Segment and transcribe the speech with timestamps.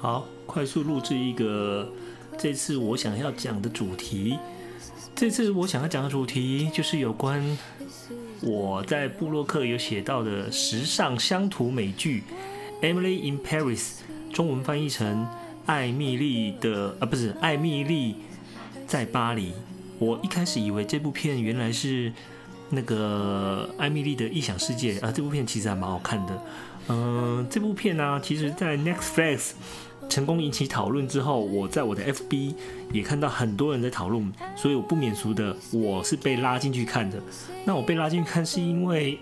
[0.00, 1.86] 好，快速录制一个
[2.38, 4.38] 这次我想要讲的主题。
[5.14, 7.58] 这次我想要讲的主题就是有关
[8.40, 12.22] 我在布洛克有写到的时尚乡土美剧
[12.82, 13.78] 《Emily in Paris》，
[14.32, 15.22] 中文翻译成
[15.66, 18.16] 《艾蜜莉的》啊，不是《艾蜜莉
[18.86, 19.50] 在巴黎》。
[19.98, 22.10] 我一开始以为这部片原来是
[22.70, 26.42] 那个《艾蜜莉的异想世界》啊，这部片其实还蛮好看的。
[26.88, 29.50] 嗯，这部片呢，其实在 Netflix。
[30.10, 32.52] 成功引起讨论之后，我在我的 FB
[32.92, 37.22] 也看到很多人在讨论，所以我不免俗的，我是被拉进去看的。
[37.64, 39.18] 那我被拉进去看是因为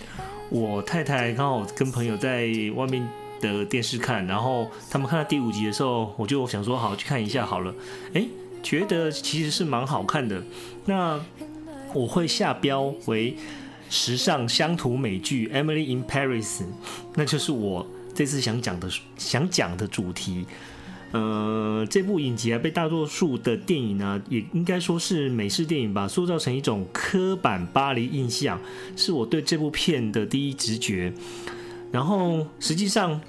[0.50, 3.08] 我太太刚好跟朋友在外面
[3.40, 7.74] 的电视看，然后他们看到第五集的时候，我就想说好去看一下好了。
[8.12, 8.28] 诶，
[8.62, 10.42] 觉得其实是蛮好看的。
[10.84, 11.18] 那
[11.94, 13.34] 我会下标为
[13.88, 16.58] 时尚乡土美剧《Emily in Paris》，
[17.14, 17.86] 那就是我。
[18.16, 20.46] 这次想讲的想讲的主题，
[21.12, 28.58] 呃，这部影集啊，被大多数的电影呢，也应该说是美式电影吧，塑造成一种刻板巴黎印象，
[28.96, 31.12] 是我对这部片的第一直觉。
[31.92, 33.20] 然后实际上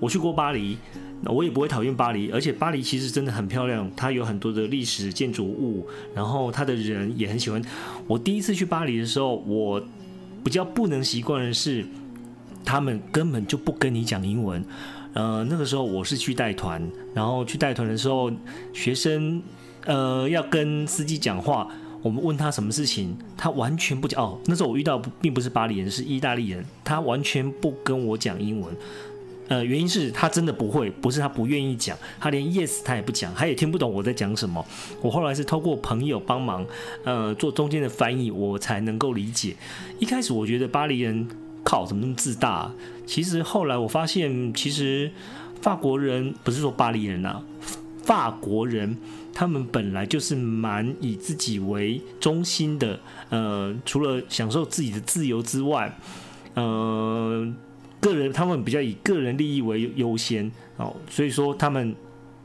[0.00, 0.78] 我去过巴黎，
[1.26, 7.62] 我也不会讨厌巴黎，而且巴黎其实真的很漂亮，它有很多的历史建筑物，然后它的人也很喜欢。
[8.06, 9.82] 我第一次去巴黎的时候，我
[10.42, 11.84] 比较不能习惯的是。
[12.70, 14.64] 他们根本就不跟你讲英文，
[15.12, 16.80] 呃，那个时候我是去带团，
[17.12, 18.30] 然后去带团的时候，
[18.72, 19.42] 学生
[19.86, 21.66] 呃要跟司机讲话，
[22.00, 24.22] 我们问他什么事情，他完全不讲。
[24.22, 28.72] 哦，那时候我遇到并不是巴黎人，是意大利人，他完全不跟我讲英文，
[29.48, 34.64] 呃，原因是他真的不会，不是他不愿意讲，他连 yes 他也不讲，他也听不懂我在讲什么。
[35.02, 36.64] 我后来是透过朋友帮忙，
[37.02, 39.56] 呃，做中间的翻译，我才能够理解。
[39.98, 41.28] 一开始我觉得巴黎人。
[41.62, 42.70] 靠，怎么那么自大？
[43.06, 45.10] 其实后来我发现，其实
[45.60, 47.42] 法国人不是说巴黎人呐，
[48.04, 48.96] 法国人
[49.34, 52.98] 他们本来就是蛮以自己为中心的。
[53.28, 55.96] 呃，除了享受自己的自由之外，
[56.54, 57.46] 呃，
[58.00, 60.96] 个人他们比较以个人利益为优先哦。
[61.10, 61.94] 所以说，他们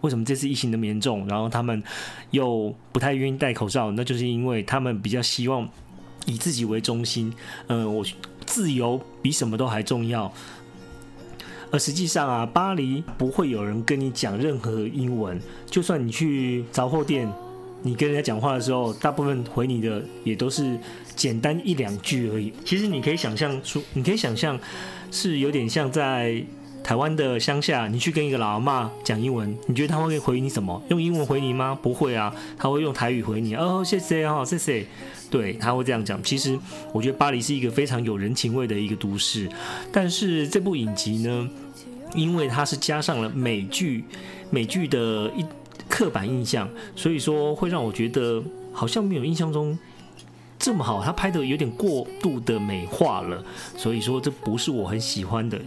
[0.02, 1.82] 为什么这次疫情那么严重，然后他们
[2.32, 5.68] 又不太愿意戴口罩，那就是因为他们比较希望
[6.26, 7.32] 以自己为中心。
[7.68, 8.03] 嗯，我。
[8.56, 10.32] 自由比什么都还重要，
[11.72, 15.38] 而实际上啊，巴黎不会有人跟你讲任何英文。
[15.70, 17.30] 就算你去杂货店，
[17.82, 20.80] 你跟人家讲话的时候，大部分回你的也都是
[21.18, 22.54] 简单一两句而已。
[22.64, 24.58] 其实你可以想象出，你可以想象
[25.12, 26.42] 是有点像在
[26.82, 30.82] 台湾的乡下，你去跟一个老阿妈讲英文，你觉得他会回你什么？
[30.88, 31.78] 用英文回你吗？
[31.82, 33.54] 不会啊，他会用台语回你。
[33.54, 34.86] 哦，谢谢哦，谢谢。
[35.30, 36.22] 对他会这样讲。
[36.24, 36.58] 其实
[36.94, 39.50] 我觉得巴黎是一个非常有人情味的一个都市，
[39.91, 41.50] 但是这部影集呢，
[42.13, 44.03] 因为它是加上了美剧
[44.50, 45.46] 美剧的一
[45.90, 49.78] 刻板印象，所以说会让我觉得好像没有印象中。
[50.58, 53.44] 这么好，他拍的有点过度的美化了，
[53.78, 55.60] 所以说这不是我很喜欢的。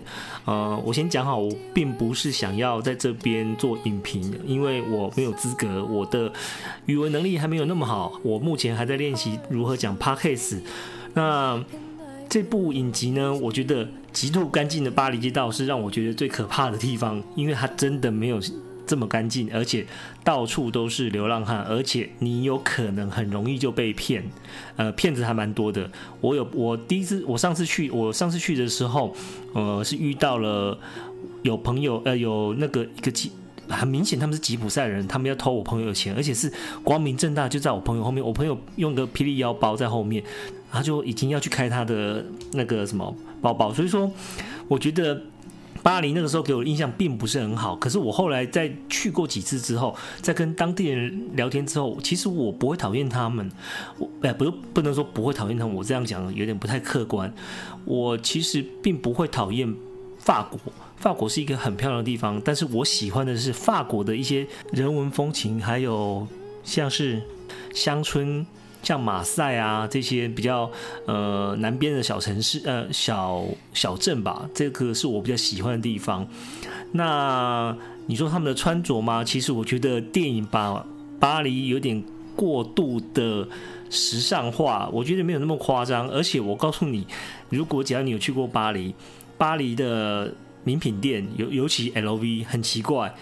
[0.45, 6.33] 呃，我先讲好，我并不是想要在这边做影评，因为我没有资格，我的
[6.87, 10.61] 语文能力还没有那么好，我目前还在练习如何讲 podcast。
[11.15, 11.63] 那
[12.29, 18.41] 这部影集呢，我觉得极度干净的巴黎街道是让我觉得最可怕的地方，因为它真的没有。
[18.89, 19.87] 这么干净，而且
[20.25, 24.25] 到处都是流浪汉，而且你有可能很容易就被骗，
[24.77, 25.89] 呃，骗子还蛮多的。
[26.23, 29.15] 我有我第一次，我上次去，我上次去的时候，
[29.53, 30.79] 呃，是遇到了
[31.43, 33.31] 有朋友，呃，有那个一个吉，
[33.69, 36.51] 很明显他们是吉普赛人，他们要偷我朋友的钱，而且是
[36.83, 40.25] 光明正大就在我朋友后面，我朋友用个霹雳腰包在后面，
[40.73, 44.11] 他就已经要去开他的那个什么包包，所以说，
[44.67, 45.23] 我觉得。
[45.89, 53.51] 巴黎那个时候给我的印象并不是很好，可是我后来在去过几次之后，在跟当地人聊天之后，其实我不会讨厌他们。
[53.97, 57.33] 我哎，不不能说不会讨厌他们，我这样讲有点不太客观。
[57.87, 59.75] 我其实并不会讨厌
[60.19, 60.61] 法国，
[60.99, 66.29] 法国是一个很漂亮的地方，但是我喜欢的是法国的一些人文风情，还有
[66.63, 67.23] 像是
[67.73, 68.47] 乡村。
[68.83, 70.71] 像马赛啊这些比较
[71.07, 73.45] 呃南边的小城市呃小
[73.75, 76.27] 小镇吧，这个是我比较喜欢的地方。
[76.93, 77.77] 那
[78.07, 79.23] 你说他们的穿着吗？
[79.23, 80.85] 其实我觉得电影把
[81.21, 82.03] 巴黎有点
[82.35, 83.47] 过度的
[83.91, 86.09] 时尚化，我觉得没有那么夸张。
[86.09, 87.07] 而且我告诉你，
[87.51, 88.95] 如果只要你有去过巴黎，
[89.37, 90.33] 巴黎的
[90.65, 93.15] 名品店尤尤其 LV 很奇怪，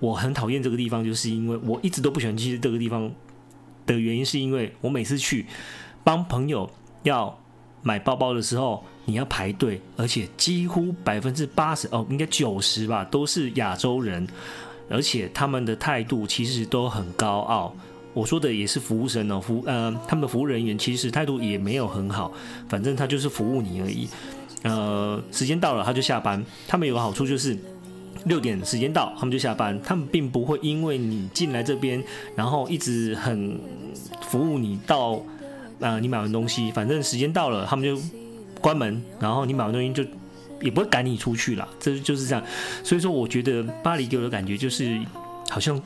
[0.00, 3.10] 我很讨厌这个地方，就是因为我一直都不喜欢去这个地方。
[3.86, 5.46] 的原因是因为我每次去
[6.04, 6.68] 帮朋友
[7.04, 7.38] 要
[7.82, 14.26] 买包包的时候，你要排队，而且几乎百分之八十哦，应该九十吧，都是亚洲人，
[14.90, 17.74] 而且他们的态度其实都很高傲。
[18.12, 22.32] 我说的也是服务生哦，服呃，他们的服务人员其实态度也没有很好，
[22.68, 24.08] 反正他就是服务你而已。
[24.62, 26.44] 呃，时间到了他就下班。
[26.66, 27.56] 他们有个好处就是
[28.24, 29.80] 六点时间到，他们就下班。
[29.82, 32.02] 他们并不会因为你进来这边，
[32.34, 33.60] 然后一直很
[34.22, 35.22] 服务你到
[35.80, 38.00] 啊，你买完东西，反正时间到了，他们就
[38.60, 40.04] 关门，然后你买完东西就
[40.60, 41.68] 也不会赶你出去了。
[41.78, 42.44] 这就是这样。
[42.82, 44.98] 所以说，我觉得巴黎给我的感觉就是
[45.50, 45.80] 好像。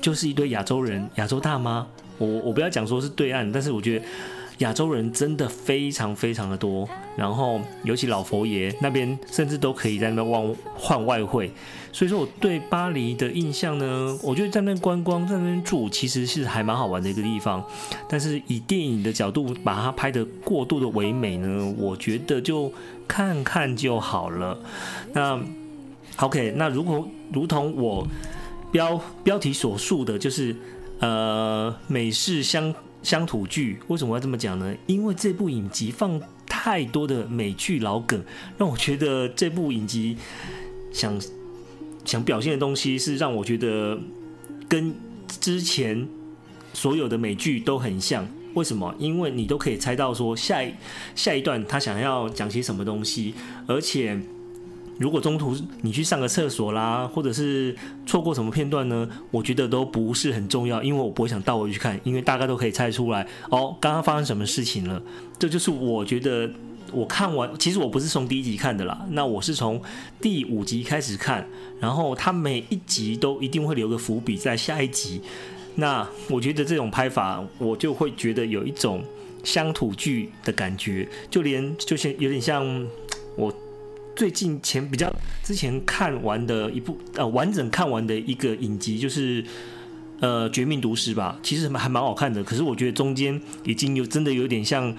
[0.00, 1.84] 就是一堆亚洲人，亚洲大妈。
[2.18, 4.04] 我我不要讲说是对岸，但是我觉得
[4.58, 6.88] 亚洲人真的非常非常的多。
[7.16, 11.50] 然后尤其老佛爷那边，甚至都可以在那边换换外汇。
[11.92, 17.64] 所以说我对巴黎的印象呢，我觉得在那边观光，在那边住，其实是还蛮好玩的一个地方。
[18.08, 22.72] 但是以电影的角度把它拍的过度的唯美呢，我觉得就
[23.06, 24.58] 看看就好了。
[25.12, 25.40] 那
[26.18, 28.06] OK，那如果如同我。
[28.70, 30.54] 标标题所述的就是，
[31.00, 33.78] 呃，美式乡乡土剧。
[33.88, 34.74] 为什么要这么讲呢？
[34.86, 38.22] 因为这部影集放太多的美剧老梗，
[38.56, 40.16] 让我觉得这部影集
[40.92, 41.20] 想
[42.04, 43.98] 想表现的东西是让我觉得
[44.68, 44.94] 跟
[45.28, 46.06] 之前
[46.72, 48.26] 所有的美剧都很像。
[48.54, 48.94] 为什么？
[48.98, 50.74] 因为你都可以猜到说下一
[51.14, 53.34] 下一段他想要讲些什么东西，
[53.66, 54.20] 而且。
[54.98, 57.74] 如果中途你去上个厕所啦，或者是
[58.04, 59.08] 错过什么片段呢？
[59.30, 65.00] 我觉得都不是很重要，因为我不会想倒回去看，因为大概都可以猜出来哦，刚刚发生什么事情了。
[65.38, 66.50] 这就是我觉得
[66.92, 69.80] 我看完，其实我不是从第一集看的啦，那我是从
[70.20, 71.48] 第五集开始看，
[71.78, 75.22] 然后它每一集都一定会留个伏笔在下一集。
[75.76, 79.04] 那我觉得这种拍法，我就会觉得有一种
[79.44, 82.84] 乡土剧的感觉，就连就像有点像
[83.36, 83.54] 我。
[84.18, 85.08] 最近前比较
[85.44, 89.44] 之前看完的一部呃完整看完的一个影集就是
[90.18, 92.42] 呃绝命毒师吧，其实还蛮好看的。
[92.42, 94.92] 可是我觉得中间已经有真的有点像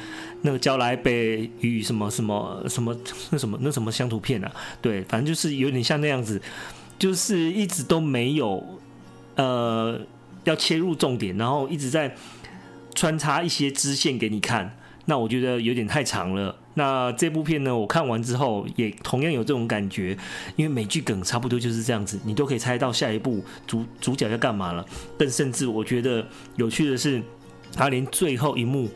[0.44, 2.96] 那个《娇来北与什么什么什么
[3.30, 4.50] 那什么那什么乡土片啊，
[4.82, 6.42] 对，反正就是有点像那样子，
[6.98, 8.80] 就是一直都没有
[9.36, 10.00] 呃
[10.46, 12.16] 要切入重点，然后一直在
[12.96, 14.78] 穿插一些支线给你看。
[15.08, 16.56] 那我觉得有点太长了。
[16.80, 20.18] 那这部片呢，我看完之后也同样有这种感觉，
[20.56, 24.86] 因为美剧梗差不多就是这样子，你都可以猜到下一步主主角要干嘛了。
[25.18, 27.22] 更甚至我觉得有趣的是，
[27.76, 28.88] 他连最后一幕，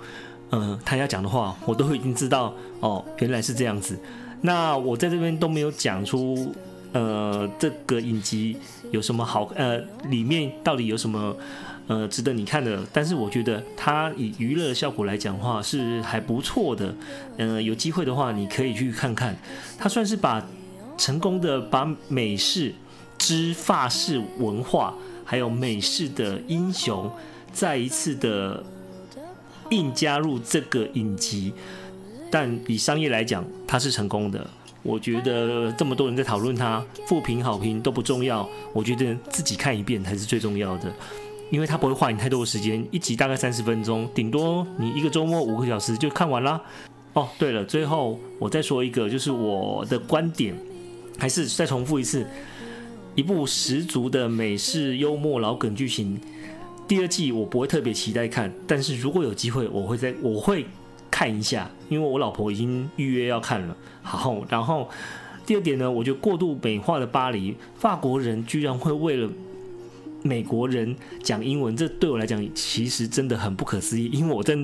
[0.51, 3.99] 嗯，他要讲的话，我都已经知道哦，原来是这样子。
[4.39, 6.55] 那我在这边都没有讲出，
[6.93, 8.55] 呃，这个影集
[8.91, 9.77] 有什么好，呃，
[10.09, 11.35] 里面到底有什么。
[11.87, 16.95] 呃，值得你看的，但是我觉得它以娱乐效果来讲的话是还不错的。
[17.37, 19.35] 呃，有机会的话你可以去看看。
[19.77, 20.45] 它算是把
[20.97, 22.73] 成功的把美式
[23.17, 24.93] 之法式文化，
[25.25, 27.11] 还有美式的英雄，
[27.51, 28.63] 再一次的
[29.71, 31.53] 硬加入这个影集。
[32.31, 34.47] 但以商业来讲，它是成功的。
[34.81, 38.49] 我觉得这么多人在讨论它，负评好评都不重要。
[38.73, 40.91] 我觉得自己看一遍才是最重要的。
[41.53, 46.59] 因为它不会花你太多的时间，一集大概三十分钟，顶多你一个周末五个小时就看完啦。
[47.13, 50.55] 哦，对了，最后我再说一个，就是我的观点，
[51.19, 52.25] 还是再重复一次，
[53.13, 56.19] 一部十足的美式幽默老梗剧情。
[56.87, 60.65] 第二季我不会特别期待看，但是如果有机会，我会在我会
[61.11, 63.77] 看一下，因为我老婆已经预约要看了。
[64.01, 64.89] 好，然后
[65.45, 69.29] 第二点呢，我觉得过度美化的巴黎，法国人居然会为了。
[70.23, 74.09] 美国人讲英文，这对我来讲其实真的很不可思议。
[74.11, 74.57] 因为我在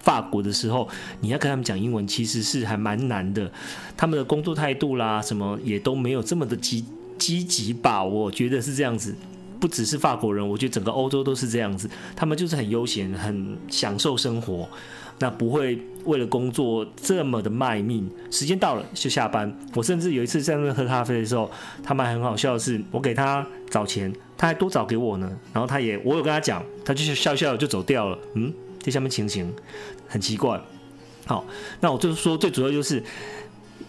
[0.00, 0.88] 法国的时候，
[1.20, 3.50] 你要跟他们讲英文，其实是还蛮难的。
[3.96, 6.84] 他们的工作态度啦，什么也都没有这么的积
[7.18, 8.04] 积极吧？
[8.04, 9.14] 我觉得是这样子。
[9.58, 11.88] 不只是法国人，我觉得整个欧洲都是这样子。
[12.14, 14.68] 他们就是很悠闲，很享受生活。
[15.18, 19.50] 那不会为了工作这么的卖命，时间到了就下班。
[19.74, 21.50] 我甚至有一次在那喝咖啡的时候，
[21.82, 25.30] 他们还很好笑的是，我给他找钱，他还多找给我呢。
[25.54, 28.18] 然后他也，我有跟他讲，他就是笑笑就走掉了。
[28.34, 29.50] 嗯，这下面情形
[30.06, 30.60] 很奇怪。
[31.24, 31.46] 好，
[31.80, 33.02] 那我就是说，最主要就是，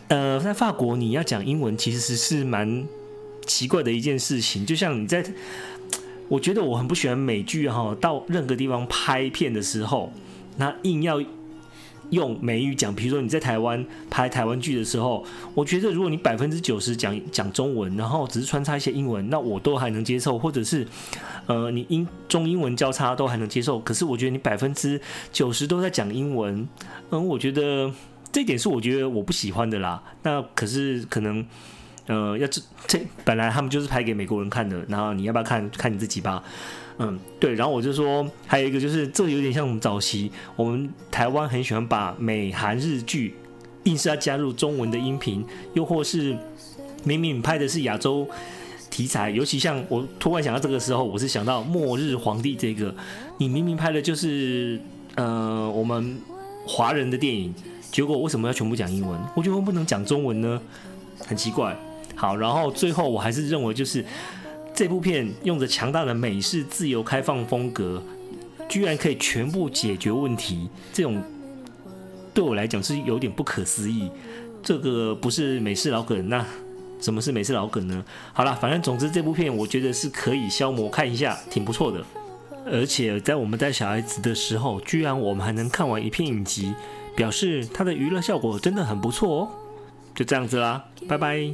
[0.08, 2.86] 呃，在法国你要讲英文其实是蛮
[3.46, 4.66] 奇怪的一件事情。
[4.66, 5.22] 就像你在，
[6.30, 10.10] 我觉得我很不喜欢美剧哈，到任何地方拍片的时候。
[10.58, 11.24] 那硬要
[12.10, 20.88] 用美语讲，比如说你在台湾拍台湾剧的时候，我觉得如果你百分之九十讲讲中文，然后只是穿插一些英文，那我都还能接受，或者是
[21.48, 23.78] 呃你英中英文交叉都还能接受。
[23.80, 25.00] 可是我觉得你百分之
[25.34, 26.66] 九十都在讲英文，
[27.10, 27.92] 嗯，我觉得
[28.32, 30.02] 这点是我觉得我不喜欢的啦。
[30.24, 31.46] 那可是可能，
[32.06, 36.42] 呃，要这这本来他们就是拍给美国人看的，然后你要不要看看你自己吧。
[37.00, 37.54] 嗯，对。
[37.54, 43.36] 然后我就说，还有一个就是，这有点像我们早期，我们台湾很喜欢把美韩日剧
[43.84, 46.36] 硬是要加入中文的音频，又或是
[47.04, 48.28] 明明拍的是亚洲
[48.90, 52.94] 题材，尤其像我突然想到这个时候，我是想到《末日皇帝》这个，
[53.38, 54.80] 你明明拍的就是
[55.16, 56.18] 呃我们
[56.66, 57.54] 华人的电影。
[57.90, 59.18] 结果为什么要全部讲英文？
[59.34, 60.62] 我觉得不能讲中文呢，
[61.26, 61.76] 很奇怪。
[62.16, 64.04] 好，然后最后我还是认为，就是
[64.78, 68.00] 这部片用着强大的美式自由开放风格，
[68.70, 71.20] 居然可以全部解决问题，这种
[72.32, 74.12] 对我来讲是有点不可思议。
[74.62, 76.46] 这个不是美式老梗，那
[77.02, 78.06] 什么是美式老梗呢？
[78.34, 82.06] 好了，反正总之这部片我觉得是可以消磨看一下，挺不错的。
[82.68, 86.76] 而且在我们带小孩子的时候，居然我们还能看完一片影集。
[87.16, 89.50] 表示它的娱乐效果真的很不错哦，
[90.14, 91.50] 就这样子啦，拜拜。